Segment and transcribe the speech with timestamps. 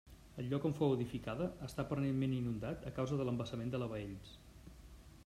[0.43, 4.37] El lloc on fou edificada, està permanentment inundat a causa de l'embassament de la Baells.